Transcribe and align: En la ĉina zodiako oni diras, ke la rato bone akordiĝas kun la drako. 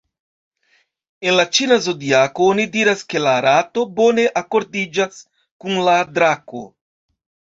En 1.31 1.35
la 1.39 1.43
ĉina 1.57 1.75
zodiako 1.87 2.47
oni 2.53 2.63
diras, 2.77 3.03
ke 3.13 3.21
la 3.27 3.33
rato 3.47 3.83
bone 3.99 4.25
akordiĝas 4.41 5.19
kun 5.65 5.77
la 5.89 5.95
drako. 6.17 6.63